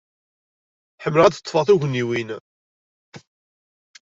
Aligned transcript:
Ḥemmleɣ 1.03 1.25
ad 1.25 1.31
d-ḍḍfeɣ 1.33 1.63
tugniwin. 1.67 2.29